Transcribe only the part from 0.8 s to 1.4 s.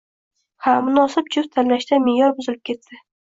munosib